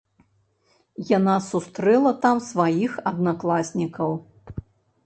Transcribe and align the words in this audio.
Яна 1.17 1.35
сустрэла 1.49 2.15
там 2.25 2.43
сваіх 2.49 2.91
аднакласнікаў. 3.13 4.11